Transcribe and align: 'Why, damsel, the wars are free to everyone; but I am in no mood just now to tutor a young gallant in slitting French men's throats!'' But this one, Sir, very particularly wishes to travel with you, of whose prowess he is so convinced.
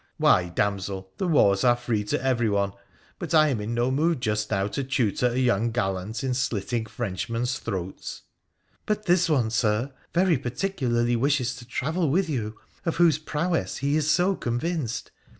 'Why, 0.17 0.49
damsel, 0.49 1.11
the 1.17 1.27
wars 1.27 1.63
are 1.63 1.75
free 1.75 2.03
to 2.05 2.19
everyone; 2.25 2.71
but 3.19 3.35
I 3.35 3.49
am 3.49 3.61
in 3.61 3.75
no 3.75 3.91
mood 3.91 4.19
just 4.19 4.49
now 4.49 4.65
to 4.69 4.83
tutor 4.83 5.27
a 5.27 5.37
young 5.37 5.69
gallant 5.69 6.23
in 6.23 6.33
slitting 6.33 6.87
French 6.87 7.29
men's 7.29 7.59
throats!'' 7.59 8.23
But 8.87 9.05
this 9.05 9.29
one, 9.29 9.51
Sir, 9.51 9.93
very 10.11 10.39
particularly 10.39 11.15
wishes 11.15 11.55
to 11.57 11.67
travel 11.67 12.09
with 12.09 12.27
you, 12.27 12.55
of 12.83 12.95
whose 12.95 13.19
prowess 13.19 13.77
he 13.77 13.95
is 13.95 14.09
so 14.09 14.35
convinced. 14.35 15.11